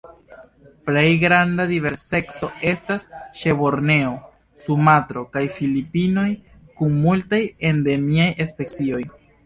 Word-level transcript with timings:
Plej 0.85 1.09
granda 1.23 1.65
diverseco 1.71 2.49
estas 2.71 3.05
ĉe 3.43 3.55
Borneo, 3.61 4.17
Sumatro, 4.67 5.27
kaj 5.37 5.47
Filipinoj, 5.61 6.29
kun 6.81 7.01
multaj 7.07 7.45
endemiaj 7.75 8.31
specioj. 8.55 9.05